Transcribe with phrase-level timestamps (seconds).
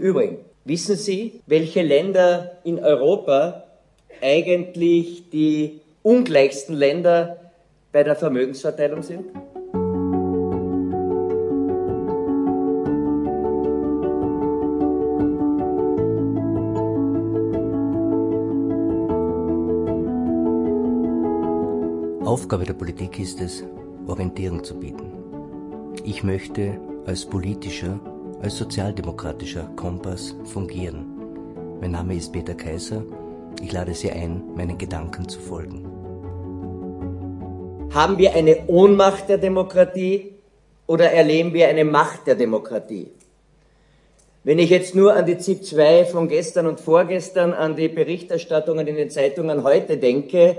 [0.00, 3.64] Übrigen, wissen Sie, welche Länder in Europa
[4.22, 7.52] eigentlich die ungleichsten Länder
[7.92, 9.26] bei der Vermögensverteilung sind?
[22.24, 23.64] Aufgabe der Politik ist es,
[24.06, 25.12] Orientierung zu bieten.
[26.04, 28.00] Ich möchte als politischer,
[28.42, 31.04] als sozialdemokratischer Kompass fungieren.
[31.80, 33.02] Mein Name ist Peter Kaiser.
[33.62, 35.84] Ich lade Sie ein, meinen Gedanken zu folgen.
[37.92, 40.34] Haben wir eine Ohnmacht der Demokratie
[40.86, 43.08] oder erleben wir eine Macht der Demokratie?
[44.42, 48.86] Wenn ich jetzt nur an die ZIP 2 von gestern und vorgestern, an die Berichterstattungen
[48.86, 50.56] in den Zeitungen heute denke,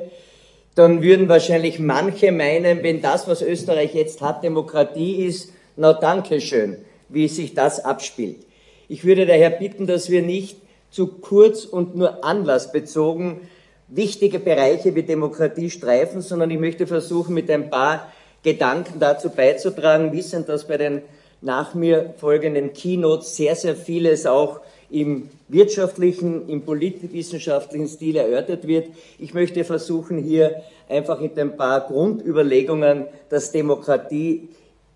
[0.76, 6.42] dann würden wahrscheinlich manche meinen, wenn das, was Österreich jetzt hat, Demokratie ist, na danke
[6.42, 6.78] schön,
[7.12, 8.46] wie sich das abspielt.
[8.88, 10.58] Ich würde daher bitten, dass wir nicht
[10.90, 13.42] zu kurz und nur anlassbezogen
[13.88, 18.12] wichtige Bereiche wie Demokratie streifen, sondern ich möchte versuchen, mit ein paar
[18.44, 21.02] Gedanken dazu beizutragen, wissend, dass bei den
[21.42, 28.88] nach mir folgenden Keynotes sehr, sehr vieles auch im wirtschaftlichen, im politikwissenschaftlichen Stil erörtert wird.
[29.18, 33.52] Ich möchte versuchen, hier einfach mit ein paar Grundüberlegungen das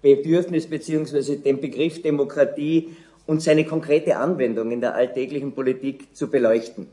[0.05, 6.87] Demokratiebedürfnis beziehungsweise den Begriff Demokratie und seine konkrete Anwendung in der alltäglichen Politik zu beleuchten.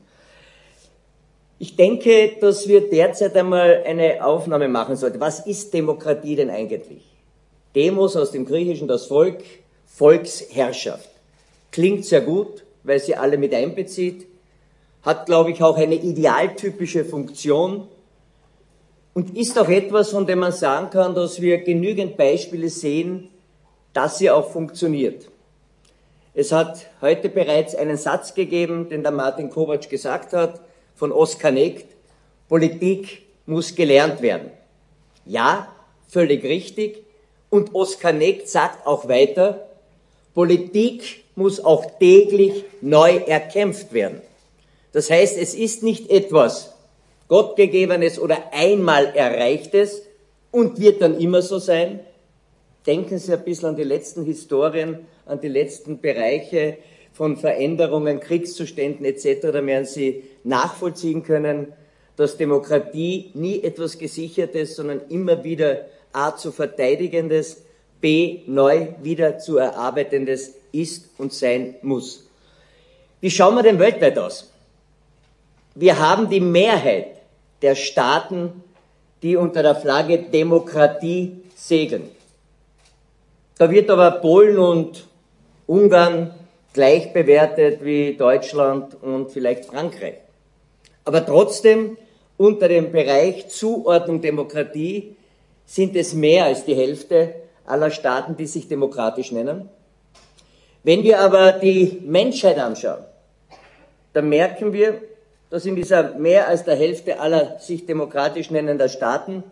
[1.58, 5.20] Ich denke, dass wir derzeit einmal eine Aufnahme machen sollten.
[5.20, 7.02] Was ist Demokratie denn eigentlich?
[7.74, 9.42] Demos aus dem Griechischen, das Volk,
[9.86, 11.08] Volksherrschaft.
[11.70, 14.26] Klingt sehr gut, weil sie alle mit einbezieht,
[15.02, 17.86] hat, glaube ich, auch eine idealtypische Funktion
[19.14, 23.28] und ist auch etwas, von dem man sagen kann, dass wir genügend Beispiele sehen,
[23.92, 25.28] dass sie auch funktioniert.
[26.34, 30.60] Es hat heute bereits einen Satz gegeben, den der Martin Kovac gesagt hat,
[30.94, 31.86] von Oskar Negt,
[32.48, 34.50] Politik muss gelernt werden.
[35.26, 35.68] Ja,
[36.08, 37.04] völlig richtig.
[37.50, 39.68] Und Oskar Negt sagt auch weiter,
[40.32, 44.22] Politik muss auch täglich neu erkämpft werden.
[44.92, 46.71] Das heißt, es ist nicht etwas
[47.32, 50.02] Gottgegebenes oder einmal Erreichtes
[50.50, 52.00] und wird dann immer so sein.
[52.86, 56.76] Denken Sie ein bisschen an die letzten Historien, an die letzten Bereiche
[57.14, 59.46] von Veränderungen, Kriegszuständen etc.
[59.50, 61.72] Da werden Sie nachvollziehen können,
[62.16, 67.62] dass Demokratie nie etwas Gesichertes, sondern immer wieder A zu verteidigendes,
[68.02, 72.28] B neu wieder zu erarbeitendes ist und sein muss.
[73.22, 74.52] Wie schauen wir denn weltweit aus?
[75.74, 77.21] Wir haben die Mehrheit
[77.62, 78.62] der Staaten,
[79.22, 82.10] die unter der Flagge Demokratie segeln.
[83.58, 85.06] Da wird aber Polen und
[85.66, 86.34] Ungarn
[86.72, 90.16] gleich bewertet wie Deutschland und vielleicht Frankreich.
[91.04, 91.96] Aber trotzdem
[92.36, 95.16] unter dem Bereich Zuordnung Demokratie
[95.64, 97.34] sind es mehr als die Hälfte
[97.64, 99.68] aller Staaten, die sich demokratisch nennen.
[100.82, 103.04] Wenn wir aber die Menschheit anschauen,
[104.12, 105.00] dann merken wir,
[105.52, 109.44] dass in dieser mehr als der Hälfte aller sich demokratisch nennender Staaten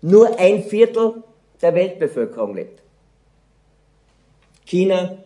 [0.00, 1.22] nur ein Viertel
[1.60, 2.80] der Weltbevölkerung lebt.
[4.64, 5.18] China,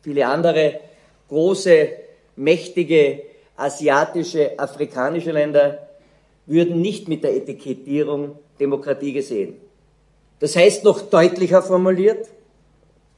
[0.00, 0.80] viele andere
[1.28, 1.88] große,
[2.36, 3.24] mächtige
[3.54, 5.86] asiatische, afrikanische Länder
[6.46, 9.56] würden nicht mit der Etikettierung Demokratie gesehen.
[10.40, 12.28] Das heißt noch deutlicher formuliert,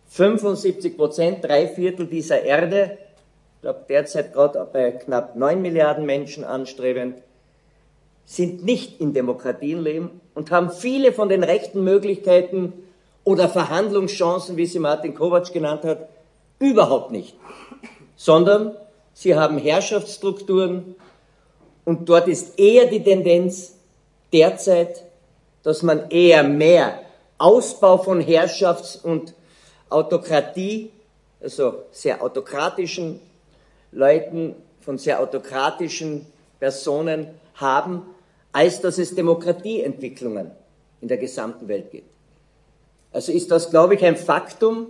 [0.09, 2.99] 75 Prozent, drei Viertel dieser Erde,
[3.65, 7.23] glaube derzeit gerade bei knapp 9 Milliarden Menschen anstrebend,
[8.27, 12.75] sind nicht in Demokratien leben und haben viele von den rechten Möglichkeiten
[13.25, 16.11] oder Verhandlungschancen, wie sie Martin Kovac genannt hat,
[16.59, 17.37] überhaupt nicht,
[18.17, 18.77] sondern
[19.15, 20.95] sie haben Herrschaftsstrukturen
[21.87, 23.77] und dort ist eher die Tendenz
[24.31, 25.05] derzeit,
[25.63, 27.01] dass man eher mehr
[27.39, 29.33] Ausbau von Herrschafts- und
[29.89, 30.91] Autokratie,
[31.41, 33.21] also sehr autokratischen
[33.95, 36.27] Leuten, von sehr autokratischen
[36.61, 38.03] Personen haben,
[38.53, 40.51] als dass es Demokratieentwicklungen
[41.01, 42.11] in der gesamten Welt gibt.
[43.13, 44.89] Also ist das, glaube ich, ein Faktum,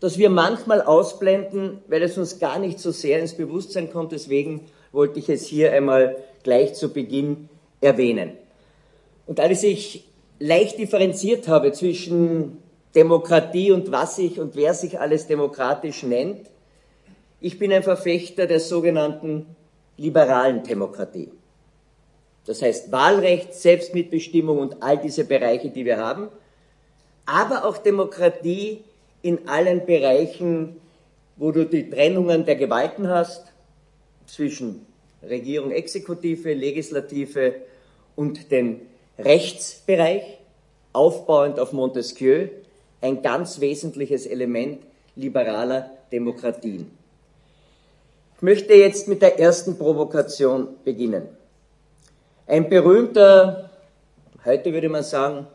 [0.00, 4.12] das wir manchmal ausblenden, weil es uns gar nicht so sehr ins Bewusstsein kommt.
[4.12, 7.48] Deswegen wollte ich es hier einmal gleich zu Beginn
[7.80, 8.32] erwähnen.
[9.26, 10.08] Und als ich
[10.38, 12.58] leicht differenziert habe zwischen
[12.94, 16.48] Demokratie und was sich und wer sich alles demokratisch nennt.
[17.40, 19.46] Ich bin ein Verfechter der sogenannten
[19.96, 21.30] liberalen Demokratie.
[22.46, 26.28] Das heißt Wahlrecht, Selbstmitbestimmung und all diese Bereiche, die wir haben,
[27.24, 28.82] aber auch Demokratie
[29.22, 30.76] in allen Bereichen,
[31.36, 33.44] wo du die Trennungen der Gewalten hast
[34.26, 34.84] zwischen
[35.22, 37.54] Regierung, Exekutive, Legislative
[38.16, 38.82] und den
[39.18, 40.38] Rechtsbereich,
[40.92, 42.48] aufbauend auf Montesquieu,
[43.00, 44.82] ein ganz wesentliches Element
[45.14, 46.99] liberaler Demokratien.
[48.40, 51.28] Ich möchte jetzt mit der ersten Provokation beginnen.
[52.46, 53.68] Ein berühmter,
[54.46, 55.46] heute würde man sagen,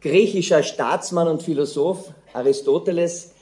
[0.00, 3.32] griechischer Staatsmann und Philosoph, Aristoteles,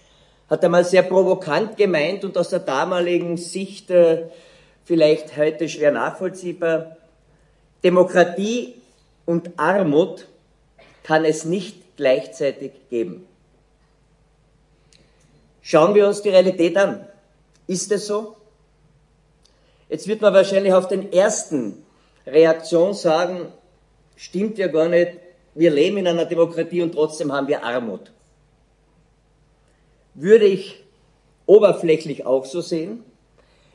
[0.49, 4.31] hat einmal sehr provokant gemeint und aus der damaligen Sicht äh,
[4.87, 6.97] vielleicht heute schwer nachvollziehbar,
[7.85, 8.77] Demokratie
[9.27, 10.29] und Armut
[11.03, 13.27] kann es nicht gleichzeitig geben.
[15.61, 17.07] Schauen wir uns die Realität an.
[17.67, 18.38] Ist es so?
[19.89, 21.85] Jetzt wird man wahrscheinlich auf den ersten
[22.27, 23.53] Reaktion sagen,
[24.17, 25.13] stimmt ja gar nicht,
[25.55, 28.13] wir leben in einer Demokratie und trotzdem haben wir Armut.
[30.15, 30.85] Würde ich
[31.47, 33.03] oberflächlich auch so sehen.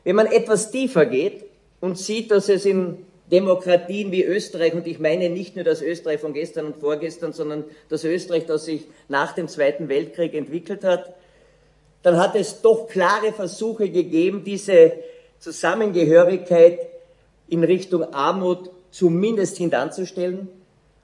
[0.04, 1.44] Wenn man etwas tiefer geht
[1.80, 2.98] und sieht, dass es in
[3.32, 7.64] Demokratien wie Österreich, und ich meine nicht nur das Österreich von gestern und vorgestern, sondern
[7.88, 11.14] das Österreich, das sich nach dem Zweiten Weltkrieg entwickelt hat,
[12.02, 14.92] dann hat es doch klare Versuche gegeben, diese
[15.44, 16.78] Zusammengehörigkeit
[17.48, 20.48] in Richtung Armut zumindest hintanzustellen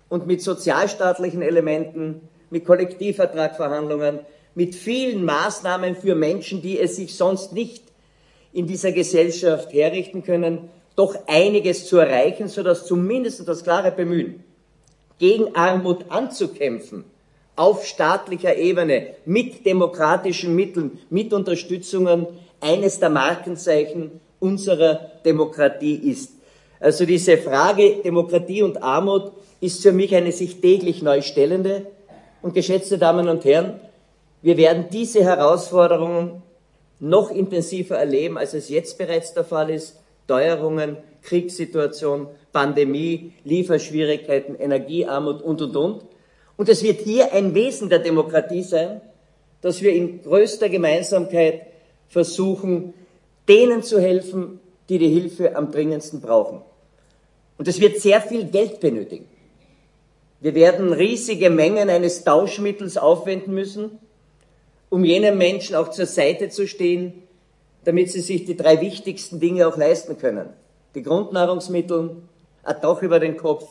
[0.09, 4.21] und mit sozialstaatlichen Elementen, mit Kollektivvertragverhandlungen,
[4.55, 7.83] mit vielen Maßnahmen für Menschen, die es sich sonst nicht
[8.55, 14.43] in dieser Gesellschaft herrichten können, doch einiges zu erreichen, sodass zumindest das klare Bemühen,
[15.19, 17.05] gegen Armut anzukämpfen,
[17.57, 22.27] auf staatlicher Ebene, mit demokratischen Mitteln, mit Unterstützungen,
[22.63, 26.33] eines der Markenzeichen unserer Demokratie ist.
[26.81, 31.87] Also diese Frage Demokratie und Armut ist für mich eine sich täglich neu stellende.
[32.43, 33.79] Und geschätzte Damen und Herren,
[34.43, 36.43] wir werden diese Herausforderungen
[36.99, 40.01] noch intensiver erleben, als es jetzt bereits der Fall ist.
[40.27, 46.03] Teuerungen, Kriegssituation, Pandemie, Lieferschwierigkeiten, Energiearmut und, und, und.
[46.57, 49.01] Und es wird hier ein Wesen der Demokratie sein,
[49.61, 51.63] dass wir in größter Gemeinsamkeit
[52.09, 52.95] versuchen,
[53.51, 56.63] denen zu helfen, die die Hilfe am dringendsten brauchen.
[57.59, 59.29] Und es wird sehr viel Geld benötigen.
[60.41, 63.99] Wir werden riesige Mengen eines Tauschmittels aufwenden müssen,
[64.89, 67.13] um jenen Menschen auch zur Seite zu stehen,
[67.85, 70.49] damit sie sich die drei wichtigsten Dinge auch leisten können.
[70.95, 72.17] Die Grundnahrungsmittel,
[72.63, 73.67] ein Dach über den Kopf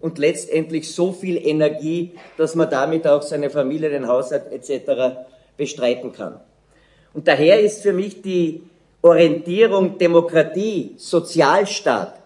[0.00, 5.16] und letztendlich so viel Energie, dass man damit auch seine Familie, den Haushalt etc.
[5.56, 6.38] bestreiten kann.
[7.14, 8.62] Und daher ist für mich die
[9.02, 12.20] Orientierung Demokratie, Sozialstaat,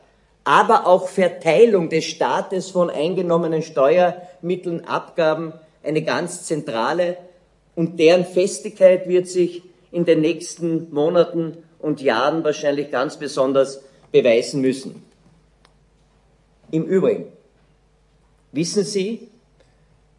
[0.44, 5.52] aber auch Verteilung des Staates von eingenommenen Steuermitteln, Abgaben
[5.82, 7.16] eine ganz zentrale
[7.74, 9.62] und deren Festigkeit wird sich
[9.92, 13.82] in den nächsten Monaten und Jahren wahrscheinlich ganz besonders
[14.12, 15.02] beweisen müssen.
[16.70, 17.32] Im Übrigen,
[18.52, 19.28] wissen Sie,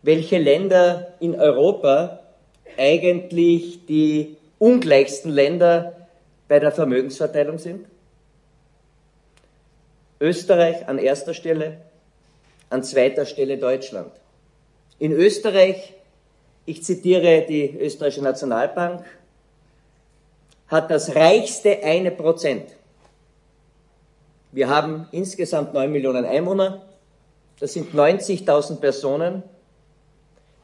[0.01, 2.19] welche Länder in Europa
[2.77, 6.00] eigentlich die ungleichsten Länder
[6.51, 7.88] bei der Vermögensverteilung sind?
[10.19, 11.77] Österreich an erster Stelle,
[12.69, 14.12] an zweiter Stelle Deutschland.
[15.00, 15.94] In Österreich,
[16.65, 19.06] ich zitiere die österreichische Nationalbank,
[20.68, 22.75] hat das reichste eine Prozent.
[24.52, 26.85] Wir haben insgesamt neun Millionen Einwohner,
[27.61, 29.44] das sind 90.000 Personen,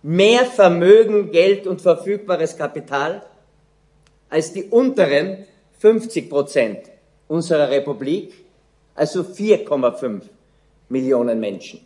[0.04, 3.22] mehr Vermögen, Geld und verfügbares Kapital
[4.30, 5.48] als die unteren
[5.80, 6.80] 50 Prozent
[7.28, 8.34] unserer Republik
[8.96, 10.22] also 4,5
[10.90, 11.80] Millionen Menschen.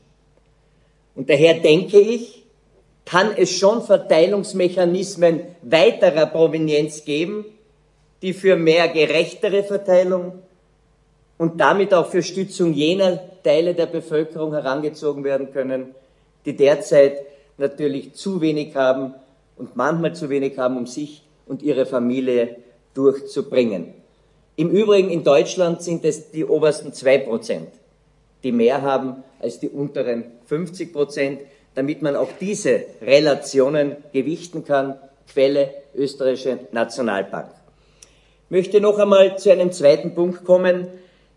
[1.15, 2.45] Und daher denke ich,
[3.05, 7.45] kann es schon Verteilungsmechanismen weiterer Provenienz geben,
[8.21, 10.33] die für mehr gerechtere Verteilung
[11.37, 15.95] und damit auch für Stützung jener Teile der Bevölkerung herangezogen werden können,
[16.45, 17.25] die derzeit
[17.57, 19.15] natürlich zu wenig haben
[19.57, 22.57] und manchmal zu wenig haben, um sich und ihre Familie
[22.93, 23.93] durchzubringen.
[24.55, 27.69] Im Übrigen in Deutschland sind es die obersten zwei Prozent,
[28.43, 31.41] die mehr haben als die unteren 50 Prozent,
[31.75, 34.99] damit man auch diese Relationen gewichten kann.
[35.31, 37.47] Quelle österreichische Nationalbank.
[38.45, 40.87] Ich möchte noch einmal zu einem zweiten Punkt kommen,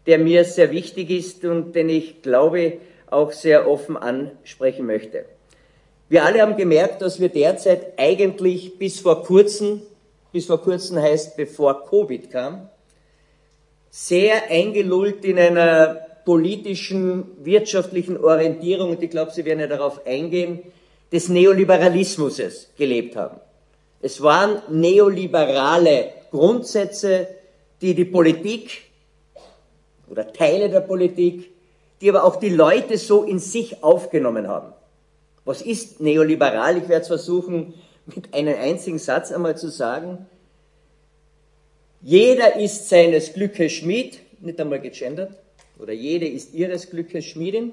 [0.06, 5.24] der mir sehr wichtig ist und den ich glaube auch sehr offen ansprechen möchte.
[6.08, 9.82] Wir alle haben gemerkt, dass wir derzeit eigentlich bis vor kurzem,
[10.34, 12.68] bis vor kurzem heißt, bevor Covid kam,
[13.88, 20.58] sehr eingelullt in einer politischen, wirtschaftlichen Orientierung, und ich glaube, Sie werden ja darauf eingehen,
[21.12, 22.42] des Neoliberalismus
[22.76, 23.38] gelebt haben.
[24.02, 27.28] Es waren neoliberale Grundsätze,
[27.80, 28.82] die die Politik
[30.10, 31.52] oder Teile der Politik,
[32.00, 34.72] die aber auch die Leute so in sich aufgenommen haben.
[35.44, 36.78] Was ist neoliberal?
[36.78, 37.74] Ich werde es versuchen,
[38.06, 40.26] mit einem einzigen Satz einmal zu sagen.
[42.02, 45.32] Jeder ist seines Glückes Schmied, nicht einmal gegendert,
[45.78, 47.72] oder jede ist ihres Glückes Schmiedin.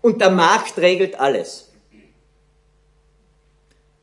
[0.00, 1.70] Und der Markt regelt alles.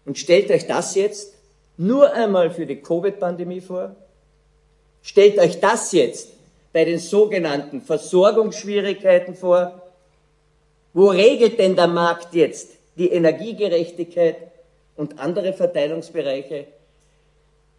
[0.06, 1.34] Und stellt euch das jetzt
[1.78, 3.96] nur einmal für die Covid-Pandemie vor.
[5.02, 6.30] Stellt euch das jetzt
[6.72, 9.82] bei den sogenannten Versorgungsschwierigkeiten vor.
[10.94, 14.38] Wo regelt denn der Markt jetzt die Energiegerechtigkeit
[14.96, 16.68] und andere Verteilungsbereiche?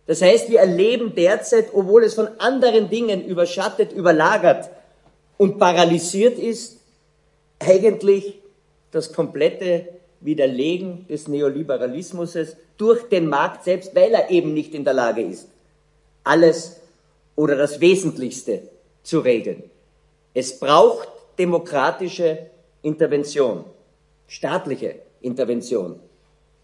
[0.07, 4.69] Das heißt, wir erleben derzeit, obwohl es von anderen Dingen überschattet, überlagert
[5.39, 6.79] und paralysiert ist,
[7.59, 8.35] eigentlich
[8.91, 9.89] das komplette
[10.21, 12.37] Widerlegen des Neoliberalismus
[12.77, 15.49] durch den Markt selbst, weil er eben nicht in der Lage ist,
[16.23, 16.81] alles
[17.37, 18.63] oder das Wesentlichste
[19.03, 19.63] zu regeln.
[20.33, 22.47] Es braucht demokratische
[22.83, 23.65] Intervention,
[24.27, 25.99] staatliche Intervention,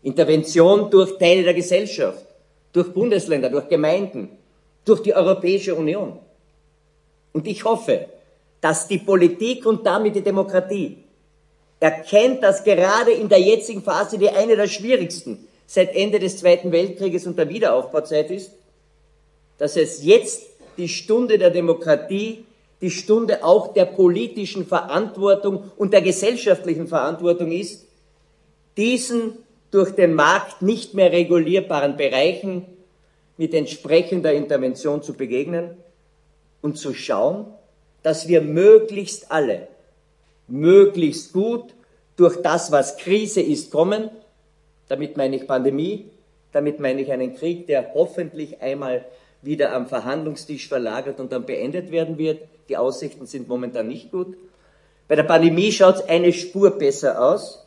[0.03, 2.25] Intervention durch Teile der Gesellschaft,
[2.73, 4.31] durch Bundesländer, durch Gemeinden,
[4.85, 6.19] durch die Europäische Union.
[7.33, 8.07] Und ich hoffe,
[8.61, 10.99] dass die Politik und damit die Demokratie
[11.79, 16.73] erkennt, dass gerade in der jetzigen Phase, die eine der schwierigsten seit Ende des Zweiten
[16.73, 18.53] Weltkrieges und der Wiederaufbauzeit ist,
[19.59, 20.43] dass es jetzt
[20.77, 22.45] die Stunde der Demokratie,
[22.81, 27.87] die Stunde auch der politischen Verantwortung und der gesellschaftlichen Verantwortung ist,
[28.77, 29.35] diesen
[29.71, 32.67] durch den Markt nicht mehr regulierbaren Bereichen
[33.37, 35.77] mit entsprechender Intervention zu begegnen
[36.63, 37.47] und zu schauen,
[38.03, 39.69] dass wir möglichst alle,
[40.49, 41.75] möglichst gut
[42.17, 44.11] durch das, was Krise ist, kommen.
[44.89, 46.07] Damit meine ich Pandemie,
[46.53, 49.05] damit meine ich einen Krieg, der hoffentlich einmal
[49.43, 52.41] wieder am Verhandlungstisch verlagert und dann beendet werden wird.
[52.71, 54.37] Die Aussichten sind momentan nicht gut.
[55.09, 57.67] Bei der Pandemie schaut es eine Spur besser aus,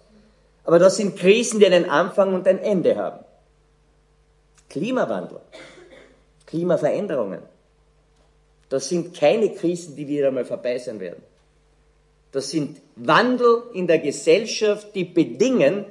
[0.63, 3.19] aber das sind Krisen, die einen Anfang und ein Ende haben.
[4.69, 5.41] Klimawandel,
[6.45, 7.41] Klimaveränderungen,
[8.69, 11.21] das sind keine Krisen, die wieder einmal vorbei sein werden.
[12.31, 15.83] Das sind Wandel in der Gesellschaft, die bedingen,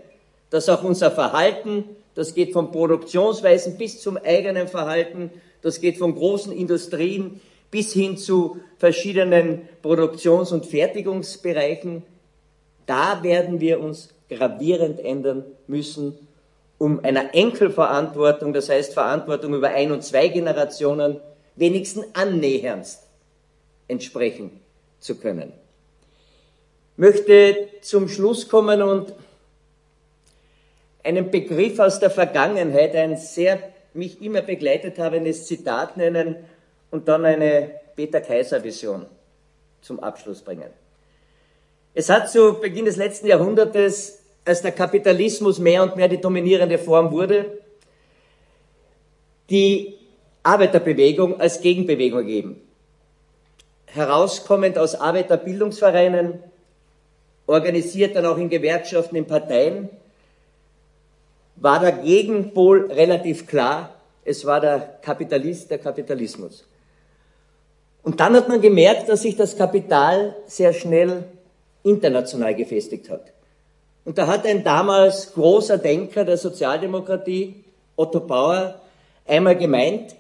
[0.49, 6.14] dass auch unser Verhalten, das geht von Produktionsweisen bis zum eigenen Verhalten, das geht von
[6.14, 7.42] großen Industrien
[7.73, 12.05] bis hin zu verschiedenen Produktions- und Fertigungsbereichen.
[12.87, 16.17] Da werden wir uns gravierend ändern müssen,
[16.79, 21.19] um einer Enkelverantwortung, das heißt Verantwortung über ein und zwei Generationen,
[21.57, 22.87] wenigstens annähernd
[23.88, 24.61] entsprechen
[25.00, 25.52] zu können.
[26.93, 29.14] Ich möchte zum Schluss kommen und
[31.02, 33.59] einen Begriff aus der Vergangenheit, ein sehr
[33.95, 36.37] mich immer begleitet habendes Zitat nennen
[36.93, 39.07] und dann eine Peter Kaiser Vision
[39.81, 40.71] zum Abschluss bringen.
[41.95, 46.79] Es hat zu Beginn des letzten Jahrhundertes, als der Kapitalismus mehr und mehr die dominierende
[46.79, 47.59] Form wurde,
[49.51, 49.99] die
[50.43, 52.61] Arbeiterbewegung als Gegenbewegung gegeben.
[53.87, 56.43] Herauskommend aus Arbeiterbildungsvereinen,
[57.47, 59.91] organisiert dann auch in Gewerkschaften, in Parteien,
[61.57, 63.95] war der Gegenpol relativ klar.
[64.25, 66.65] Es war der Kapitalist, der Kapitalismus.
[68.03, 71.25] Und dann hat man gemerkt, dass sich das Kapital sehr schnell
[71.85, 73.33] international gefestigt hat.
[74.05, 77.65] Und da hat ein damals großer Denker der Sozialdemokratie,
[77.97, 78.81] Otto Bauer,
[79.27, 80.17] einmal gemeint,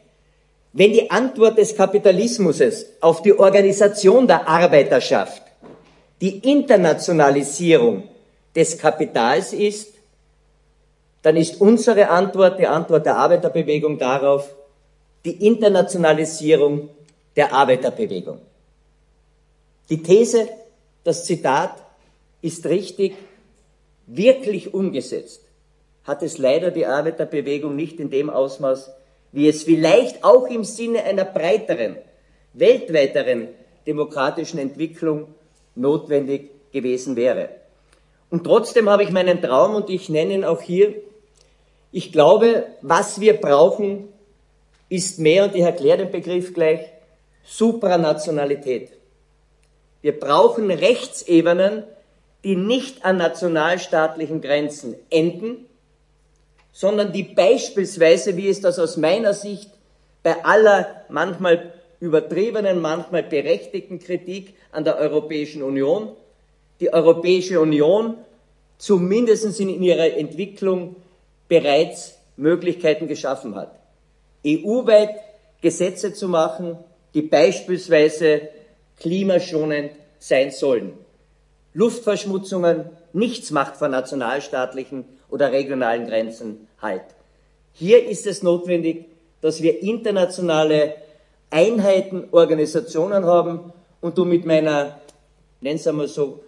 [0.72, 2.62] wenn die Antwort des Kapitalismus
[3.00, 5.42] auf die Organisation der Arbeiterschaft
[6.20, 8.04] die Internationalisierung
[8.54, 9.92] des Kapitals ist,
[11.22, 14.54] dann ist unsere Antwort, die Antwort der Arbeiterbewegung darauf,
[15.24, 16.88] die Internationalisierung
[17.36, 18.38] der Arbeiterbewegung.
[19.88, 20.48] Die These,
[21.04, 21.74] das Zitat
[22.40, 23.14] ist richtig,
[24.06, 25.42] wirklich umgesetzt
[26.04, 28.90] hat es leider die Arbeiterbewegung nicht in dem Ausmaß,
[29.32, 31.96] wie es vielleicht auch im Sinne einer breiteren,
[32.52, 33.48] weltweiteren
[33.86, 35.28] demokratischen Entwicklung
[35.74, 37.48] notwendig gewesen wäre.
[38.30, 40.94] Und trotzdem habe ich meinen Traum und ich nenne ihn auch hier.
[41.92, 44.08] Ich glaube, was wir brauchen,
[44.88, 46.80] ist mehr, und ich erkläre den Begriff gleich,
[47.44, 48.90] Supranationalität.
[50.00, 51.84] Wir brauchen Rechtsebenen,
[52.44, 55.66] die nicht an nationalstaatlichen Grenzen enden,
[56.72, 59.70] sondern die beispielsweise, wie es das aus meiner Sicht
[60.22, 66.16] bei aller manchmal übertriebenen, manchmal berechtigten Kritik an der Europäischen Union,
[66.80, 68.16] die Europäische Union
[68.78, 70.96] zumindest in ihrer Entwicklung
[71.46, 73.78] bereits Möglichkeiten geschaffen hat.
[74.44, 75.10] EU-weit
[75.60, 76.76] Gesetze zu machen,
[77.14, 78.48] die beispielsweise
[78.98, 80.92] klimaschonend sein sollen.
[81.74, 87.02] Luftverschmutzungen, nichts macht vor nationalstaatlichen oder regionalen Grenzen Halt.
[87.72, 89.06] Hier ist es notwendig,
[89.40, 90.94] dass wir internationale
[91.50, 95.00] Einheiten, Organisationen haben und um mit meiner,
[95.60, 96.40] nennen Sie mal so,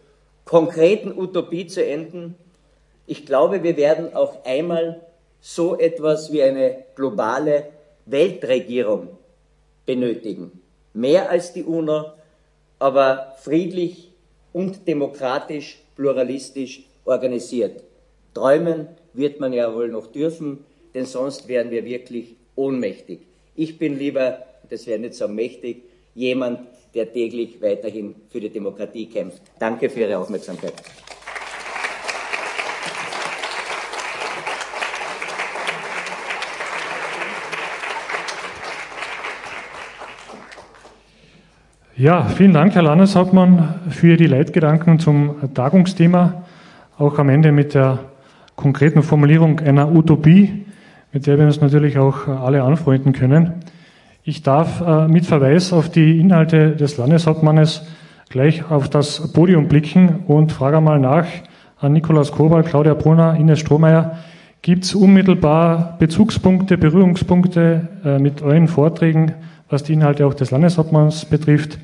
[0.44, 2.34] konkreten Utopie zu enden.
[3.06, 5.00] Ich glaube, wir werden auch einmal
[5.40, 7.68] so etwas wie eine globale
[8.06, 9.08] Weltregierung
[9.86, 10.60] benötigen.
[10.92, 12.12] Mehr als die UNO,
[12.78, 14.12] aber friedlich
[14.52, 17.82] und demokratisch, pluralistisch organisiert.
[18.32, 20.64] Träumen wird man ja wohl noch dürfen,
[20.94, 23.20] denn sonst wären wir wirklich ohnmächtig.
[23.56, 25.82] Ich bin lieber, das wäre nicht so mächtig,
[26.14, 26.60] jemand,
[26.94, 29.42] der täglich weiterhin für die Demokratie kämpft.
[29.58, 30.74] Danke für Ihre Aufmerksamkeit.
[41.96, 46.42] Ja, vielen Dank, Herr Landeshauptmann, für die Leitgedanken zum Tagungsthema.
[46.98, 48.00] Auch am Ende mit der
[48.56, 50.64] konkreten Formulierung einer Utopie,
[51.12, 53.52] mit der wir uns natürlich auch alle anfreunden können.
[54.24, 57.86] Ich darf äh, mit Verweis auf die Inhalte des Landeshauptmannes
[58.28, 61.26] gleich auf das Podium blicken und frage mal nach
[61.78, 64.18] an Nikolaus Kobal, Claudia Brunner, Ines Strohmeier.
[64.62, 69.34] Gibt es unmittelbar Bezugspunkte, Berührungspunkte äh, mit euren Vorträgen?
[69.74, 71.78] Was die Inhalte auch des Landeshauptmanns betrifft.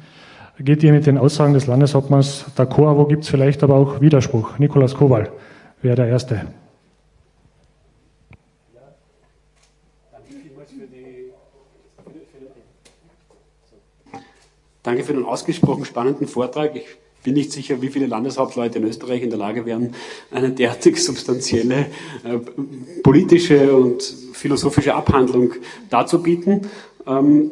[0.60, 2.96] Geht ihr mit den Aussagen des Landeshauptmanns d'accord?
[2.96, 4.58] Wo gibt es vielleicht aber auch Widerspruch?
[4.58, 5.28] Nikolaus Kowal
[5.82, 6.46] wäre der Erste.
[14.84, 16.76] Danke für den ausgesprochen spannenden Vortrag.
[16.76, 16.86] Ich
[17.24, 19.94] bin nicht sicher, wie viele Landeshauptleute in Österreich in der Lage wären,
[20.30, 21.86] eine derartig substanzielle
[22.24, 22.38] äh,
[23.02, 24.00] politische und
[24.32, 25.54] philosophische Abhandlung
[25.90, 26.68] darzubieten.
[27.06, 27.50] Ähm,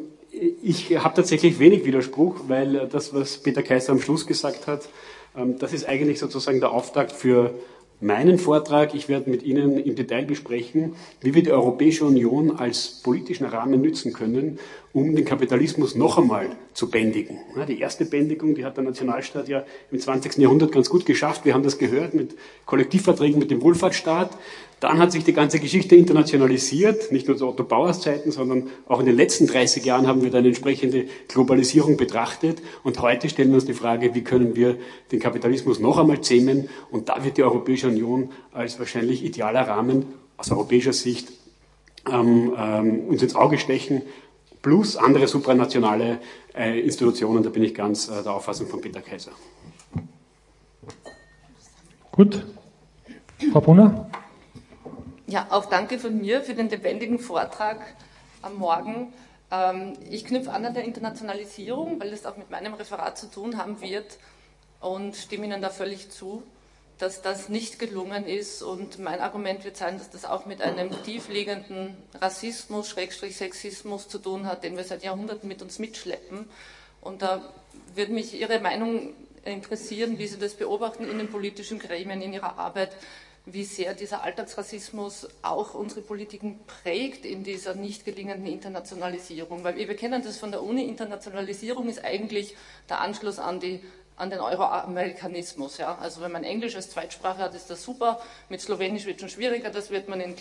[0.62, 4.89] ich habe tatsächlich wenig Widerspruch, weil äh, das, was Peter Kaiser am Schluss gesagt hat,
[5.36, 7.54] ähm, das ist eigentlich sozusagen der Auftakt für
[8.00, 8.95] meinen Vortrag.
[8.95, 13.80] Ich werde mit Ihnen im Detail besprechen, wie wir die Europäische Union als politischen Rahmen
[13.80, 14.58] nützen können,
[14.93, 17.39] um den Kapitalismus noch einmal zu bändigen.
[17.67, 20.39] Die erste Bändigung, die hat der Nationalstaat ja im 20.
[20.39, 21.45] Jahrhundert ganz gut geschafft.
[21.45, 22.36] Wir haben das gehört mit
[22.67, 24.30] Kollektivverträgen mit dem Wohlfahrtsstaat.
[24.80, 29.00] Dann hat sich die ganze Geschichte internationalisiert, nicht nur zu Otto Bauers Zeiten, sondern auch
[29.00, 32.62] in den letzten 30 Jahren haben wir dann entsprechende Globalisierung betrachtet.
[32.84, 34.76] Und heute stellen wir uns die Frage, wie können wir
[35.10, 36.69] den Kapitalismus noch einmal zähmen?
[36.91, 41.32] Und da wird die Europäische Union als wahrscheinlich idealer Rahmen aus europäischer Sicht
[42.08, 44.02] ähm, ähm, uns ins Auge stechen,
[44.62, 46.19] plus andere supranationale
[46.56, 47.43] äh, Institutionen.
[47.43, 49.32] Da bin ich ganz äh, der Auffassung von Peter Kaiser.
[52.12, 52.45] Gut.
[53.52, 54.08] Frau Brunner?
[55.30, 57.82] Ja, auch danke von mir für den lebendigen Vortrag
[58.41, 59.12] am Morgen.
[59.50, 63.58] Ähm, ich knüpfe an an der Internationalisierung, weil es auch mit meinem Referat zu tun
[63.58, 64.17] haben wird
[64.80, 66.43] und stimme Ihnen da völlig zu,
[66.97, 68.62] dass das nicht gelungen ist.
[68.62, 74.19] Und mein Argument wird sein, dass das auch mit einem tiefliegenden Rassismus, Schrägstrich Sexismus zu
[74.19, 76.49] tun hat, den wir seit Jahrhunderten mit uns mitschleppen.
[77.02, 77.43] Und da
[77.95, 79.12] würde mich Ihre Meinung
[79.45, 82.97] interessieren, wie Sie das beobachten in den politischen Gremien, in Ihrer Arbeit
[83.52, 89.65] wie sehr dieser Alltagsrassismus auch unsere Politiken prägt in dieser nicht gelingenden Internationalisierung.
[89.65, 92.56] Weil wir kennen das von der Uni, Internationalisierung ist eigentlich
[92.89, 93.80] der Anschluss an, die,
[94.17, 95.78] an den Euroamerikanismus.
[95.78, 95.97] Ja?
[95.99, 98.21] Also wenn man Englisch als Zweitsprache hat, ist das super.
[98.49, 100.34] Mit Slowenisch wird schon schwieriger, das wird man in,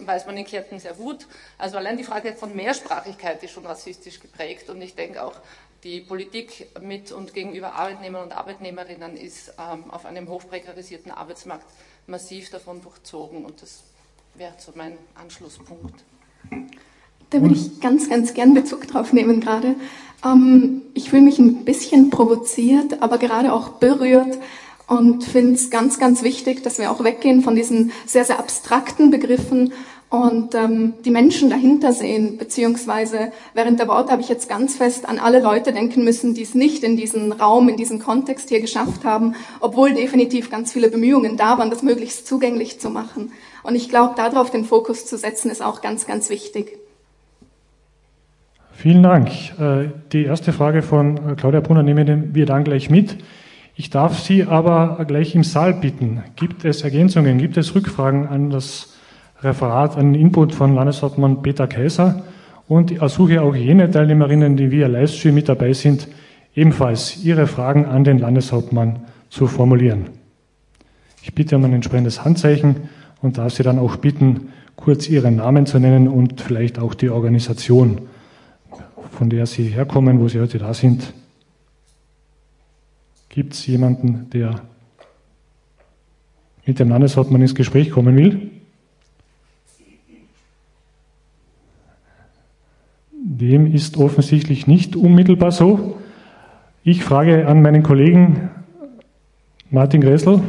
[0.00, 1.26] weiß man in Kärnten sehr gut.
[1.58, 5.34] Also allein die Frage von Mehrsprachigkeit ist schon rassistisch geprägt und ich denke auch,
[5.82, 11.66] die Politik mit und gegenüber Arbeitnehmern und Arbeitnehmerinnen ist ähm, auf einem hochprekarisierten Arbeitsmarkt
[12.06, 13.82] massiv davon durchzogen und das
[14.34, 16.04] wäre so mein Anschlusspunkt.
[17.30, 19.76] Da würde ich ganz, ganz gern Bezug drauf nehmen gerade.
[20.24, 24.38] Ähm, ich fühle mich ein bisschen provoziert, aber gerade auch berührt
[24.86, 29.10] und finde es ganz, ganz wichtig, dass wir auch weggehen von diesen sehr, sehr abstrakten
[29.10, 29.72] Begriffen
[30.14, 35.08] und ähm, die Menschen dahinter sehen, beziehungsweise während der Worte habe ich jetzt ganz fest
[35.08, 38.60] an alle Leute denken müssen, die es nicht in diesen Raum, in diesen Kontext hier
[38.60, 43.32] geschafft haben, obwohl definitiv ganz viele Bemühungen da waren, das möglichst zugänglich zu machen.
[43.62, 46.78] Und ich glaube, darauf den Fokus zu setzen, ist auch ganz, ganz wichtig.
[48.72, 49.28] Vielen Dank.
[49.58, 53.16] Äh, die erste Frage von äh, Claudia Brunner nehmen wir dann gleich mit.
[53.76, 56.22] Ich darf Sie aber gleich im Saal bitten.
[56.36, 58.93] Gibt es Ergänzungen, gibt es Rückfragen an das
[59.44, 62.24] Referat, einen Input von Landeshauptmann Peter Kaiser
[62.66, 66.08] und ersuche auch jene Teilnehmerinnen, die via Livestream mit dabei sind,
[66.54, 70.06] ebenfalls ihre Fragen an den Landeshauptmann zu formulieren.
[71.22, 72.88] Ich bitte um ein entsprechendes Handzeichen
[73.20, 77.10] und darf Sie dann auch bitten, kurz Ihren Namen zu nennen und vielleicht auch die
[77.10, 78.02] Organisation,
[79.10, 81.12] von der Sie herkommen, wo Sie heute da sind.
[83.28, 84.60] Gibt es jemanden, der
[86.66, 88.50] mit dem Landeshauptmann ins Gespräch kommen will?
[93.36, 95.96] Dem ist offensichtlich nicht unmittelbar so.
[96.84, 98.48] Ich frage an meinen Kollegen
[99.70, 100.40] Martin Gressel.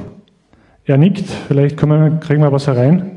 [0.86, 3.15] Er nickt, vielleicht kriegen wir was herein.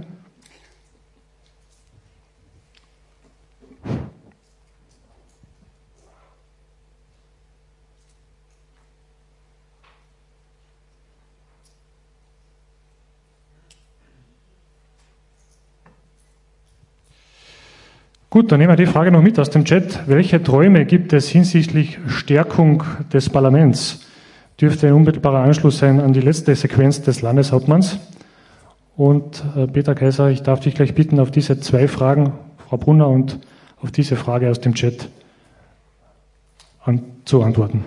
[18.30, 20.06] Gut, dann nehmen wir die Frage noch mit aus dem Chat.
[20.06, 24.00] Welche Träume gibt es hinsichtlich Stärkung des Parlaments?
[24.60, 27.98] Dürfte ein unmittelbarer Anschluss sein an die letzte Sequenz des Landeshauptmanns.
[28.98, 32.34] Und äh, Peter Kaiser, ich darf dich gleich bitten, auf diese zwei Fragen,
[32.68, 33.38] Frau Brunner, und
[33.80, 35.08] auf diese Frage aus dem Chat
[36.84, 37.82] an, zu antworten.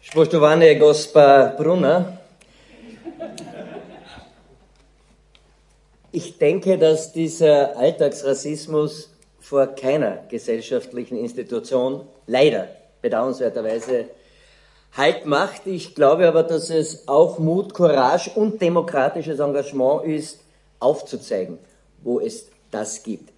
[0.00, 2.18] Spoštovane gospa Brunner,
[6.14, 9.08] Ich denke, dass dieser Alltagsrassismus
[9.40, 12.68] vor keiner gesellschaftlichen Institution leider
[13.00, 14.06] bedauernswerterweise
[14.94, 15.66] Halt macht.
[15.66, 20.40] Ich glaube aber, dass es auch Mut, Courage und demokratisches Engagement ist,
[20.80, 21.58] aufzuzeigen,
[22.02, 23.32] wo es das gibt.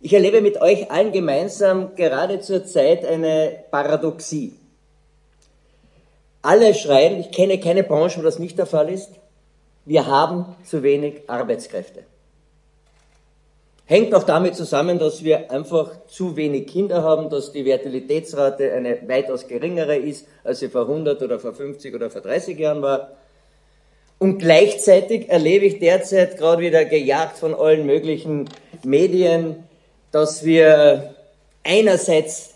[0.00, 4.54] Ich erlebe mit euch allen gemeinsam gerade zur Zeit eine Paradoxie.
[6.42, 9.10] Alle schreien, ich kenne keine Branche, wo das nicht der Fall ist,
[9.84, 12.04] wir haben zu wenig Arbeitskräfte.
[13.84, 19.06] Hängt noch damit zusammen, dass wir einfach zu wenig Kinder haben, dass die Fertilitätsrate eine
[19.08, 23.10] weitaus geringere ist, als sie vor 100 oder vor 50 oder vor 30 Jahren war.
[24.18, 28.48] Und gleichzeitig erlebe ich derzeit gerade wieder gejagt von allen möglichen
[28.84, 29.64] Medien,
[30.12, 31.16] dass wir
[31.64, 32.54] einerseits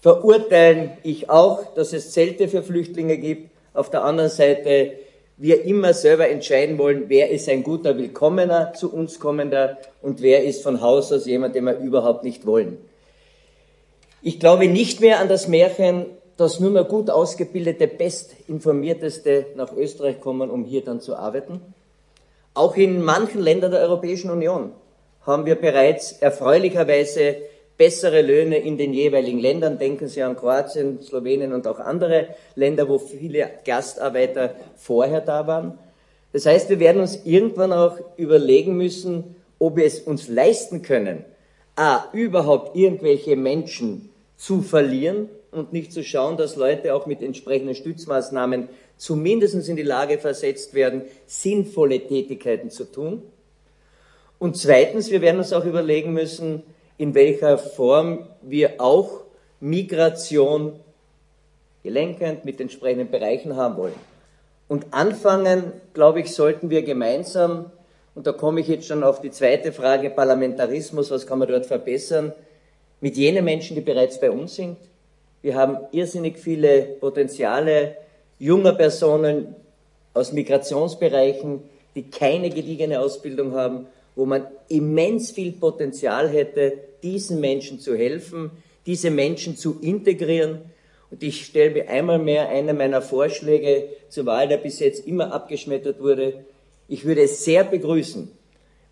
[0.00, 4.92] verurteilen, ich auch, dass es Zelte für Flüchtlinge gibt, auf der anderen Seite
[5.36, 10.44] wir immer selber entscheiden wollen, wer ist ein guter Willkommener zu uns kommender und wer
[10.44, 12.78] ist von Haus aus jemand, den wir überhaupt nicht wollen.
[14.22, 20.20] Ich glaube nicht mehr an das Märchen, dass nur mehr gut ausgebildete, bestinformierteste nach Österreich
[20.20, 21.60] kommen, um hier dann zu arbeiten.
[22.54, 24.72] Auch in manchen Ländern der Europäischen Union
[25.26, 27.36] haben wir bereits erfreulicherweise
[27.76, 29.78] bessere Löhne in den jeweiligen Ländern.
[29.78, 35.78] Denken Sie an Kroatien, Slowenien und auch andere Länder, wo viele Gastarbeiter vorher da waren.
[36.32, 41.24] Das heißt, wir werden uns irgendwann auch überlegen müssen, ob wir es uns leisten können,
[41.76, 47.74] a, überhaupt irgendwelche Menschen zu verlieren und nicht zu schauen, dass Leute auch mit entsprechenden
[47.74, 53.22] Stützmaßnahmen zumindest in die Lage versetzt werden, sinnvolle Tätigkeiten zu tun.
[54.38, 56.62] Und zweitens, wir werden uns auch überlegen müssen,
[56.98, 59.22] in welcher Form wir auch
[59.60, 60.78] Migration
[61.82, 63.94] gelenkend mit entsprechenden Bereichen haben wollen.
[64.68, 67.70] Und anfangen, glaube ich, sollten wir gemeinsam,
[68.14, 71.66] und da komme ich jetzt schon auf die zweite Frage, Parlamentarismus, was kann man dort
[71.66, 72.32] verbessern,
[73.00, 74.78] mit jenen Menschen, die bereits bei uns sind.
[75.42, 77.96] Wir haben irrsinnig viele Potenziale
[78.38, 79.54] junger Personen
[80.14, 81.62] aus Migrationsbereichen,
[81.94, 88.50] die keine gediegene Ausbildung haben wo man immens viel Potenzial hätte, diesen Menschen zu helfen,
[88.86, 90.62] diese Menschen zu integrieren.
[91.10, 95.32] Und ich stelle mir einmal mehr einen meiner Vorschläge zur Wahl, der bis jetzt immer
[95.32, 96.44] abgeschmettert wurde.
[96.88, 98.30] Ich würde es sehr begrüßen,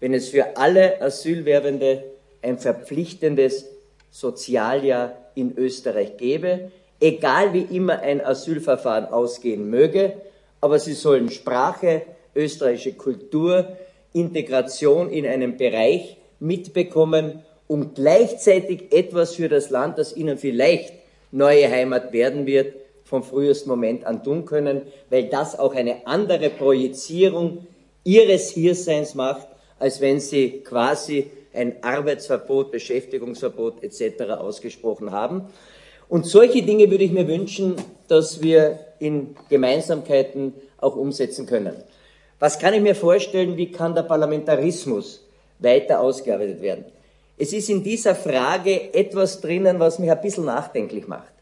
[0.00, 2.04] wenn es für alle Asylwerbende
[2.42, 3.66] ein verpflichtendes
[4.10, 10.14] Sozialjahr in Österreich gäbe, egal wie immer ein Asylverfahren ausgehen möge,
[10.60, 12.02] aber sie sollen Sprache,
[12.34, 13.76] österreichische Kultur,
[14.12, 20.92] Integration in einem Bereich mitbekommen und gleichzeitig etwas für das Land, das ihnen vielleicht
[21.30, 26.50] neue Heimat werden wird, vom frühesten Moment an tun können, weil das auch eine andere
[26.50, 27.66] Projizierung
[28.04, 29.48] ihres Hierseins macht,
[29.78, 34.22] als wenn sie quasi ein Arbeitsverbot, Beschäftigungsverbot etc.
[34.38, 35.46] ausgesprochen haben.
[36.08, 37.76] Und solche Dinge würde ich mir wünschen,
[38.08, 41.74] dass wir in Gemeinsamkeiten auch umsetzen können.
[42.42, 45.24] Was kann ich mir vorstellen, wie kann der Parlamentarismus
[45.60, 46.84] weiter ausgearbeitet werden?
[47.38, 51.32] Es ist in dieser Frage etwas drinnen, was mich ein bisschen nachdenklich macht.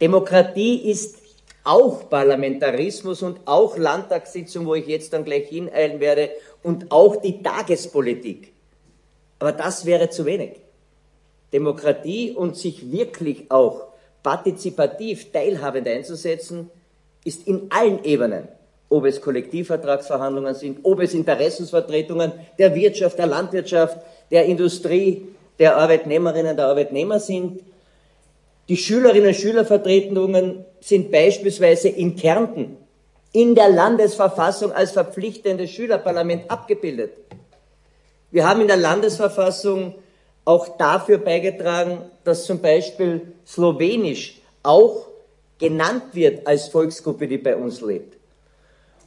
[0.00, 1.16] Demokratie ist
[1.64, 6.30] auch Parlamentarismus und auch Landtagssitzung, wo ich jetzt dann gleich hineilen werde,
[6.62, 8.52] und auch die Tagespolitik.
[9.40, 10.60] Aber das wäre zu wenig.
[11.52, 13.88] Demokratie und sich wirklich auch
[14.22, 16.70] partizipativ teilhabend einzusetzen,
[17.24, 18.46] ist in allen Ebenen
[18.90, 23.98] ob es Kollektivvertragsverhandlungen sind, ob es Interessensvertretungen der Wirtschaft, der Landwirtschaft,
[24.30, 27.62] der Industrie, der Arbeitnehmerinnen, der Arbeitnehmer sind.
[28.68, 32.76] Die Schülerinnen und Schülervertretungen sind beispielsweise in Kärnten
[33.32, 37.12] in der Landesverfassung als verpflichtendes Schülerparlament abgebildet.
[38.32, 39.94] Wir haben in der Landesverfassung
[40.44, 45.06] auch dafür beigetragen, dass zum Beispiel Slowenisch auch
[45.58, 48.19] genannt wird als Volksgruppe, die bei uns lebt.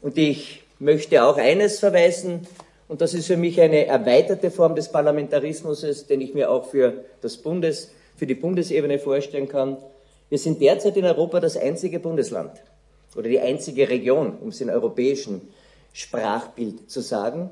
[0.03, 2.45] Und ich möchte auch eines verweisen,
[2.89, 7.05] und das ist für mich eine erweiterte Form des Parlamentarismus, den ich mir auch für,
[7.21, 9.77] das Bundes, für die Bundesebene vorstellen kann.
[10.29, 12.51] Wir sind derzeit in Europa das einzige Bundesland
[13.15, 15.47] oder die einzige Region, um es in europäischen
[15.93, 17.49] Sprachbild zu sagen,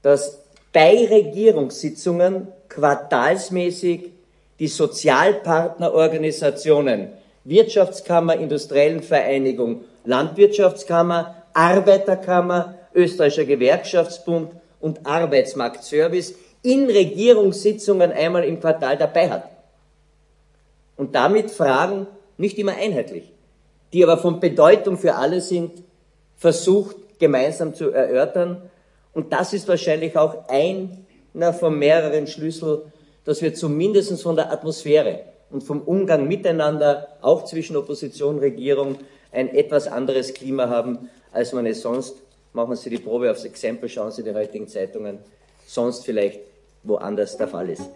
[0.00, 0.38] das
[0.72, 4.10] bei Regierungssitzungen quartalsmäßig
[4.58, 7.08] die Sozialpartnerorganisationen
[7.44, 19.30] Wirtschaftskammer, Industriellen Vereinigung, Landwirtschaftskammer, Arbeiterkammer, Österreichischer Gewerkschaftsbund und Arbeitsmarktservice in Regierungssitzungen einmal im Quartal dabei
[19.30, 19.48] hat.
[20.96, 23.32] Und damit Fragen nicht immer einheitlich,
[23.92, 25.82] die aber von Bedeutung für alle sind,
[26.36, 28.62] versucht gemeinsam zu erörtern.
[29.12, 32.82] Und das ist wahrscheinlich auch einer von mehreren Schlüssel,
[33.24, 38.98] dass wir zumindest von der Atmosphäre und vom Umgang miteinander, auch zwischen Opposition und Regierung,
[39.32, 42.14] ein etwas anderes Klima haben, als man es sonst,
[42.52, 45.18] machen Sie die Probe aufs Exempel, schauen Sie die heutigen Zeitungen,
[45.66, 46.40] sonst vielleicht
[46.84, 47.90] woanders der Fall ist.